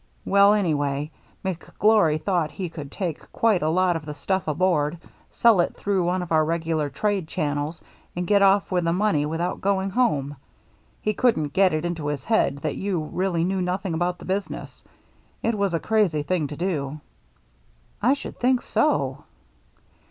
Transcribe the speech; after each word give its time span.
Well, 0.25 0.53
anyway, 0.55 1.11
McGlory 1.45 2.19
thought 2.19 2.49
he 2.49 2.69
could 2.69 2.91
take 2.91 3.31
quite 3.31 3.61
a 3.61 3.69
lot 3.69 3.95
of 3.95 4.03
the 4.03 4.15
stuff 4.15 4.47
aboard, 4.47 4.97
sell 5.29 5.59
it 5.61 5.75
through 5.75 6.03
one 6.05 6.23
of 6.23 6.31
our 6.31 6.43
regular 6.43 6.89
trade 6.89 7.27
channels, 7.27 7.83
and 8.15 8.25
get 8.25 8.41
off 8.41 8.71
with 8.71 8.83
the 8.85 8.93
money 8.93 9.27
without 9.27 9.61
going 9.61 9.91
home. 9.91 10.37
He 11.03 11.13
couldn't 11.13 11.53
get 11.53 11.71
it 11.71 11.85
into 11.85 12.07
his 12.07 12.23
head 12.25 12.57
that 12.63 12.77
you 12.77 12.99
really 12.99 13.43
knew 13.43 13.61
nothing 13.61 13.93
about 13.93 14.17
the 14.17 14.25
business. 14.25 14.83
It 15.43 15.55
was 15.55 15.71
a 15.75 15.79
crazy 15.79 16.23
thing 16.23 16.47
to 16.47 16.57
do."" 16.57 16.99
I 18.01 18.15
should 18.15 18.39
think 18.39 18.63
so." 18.63 19.23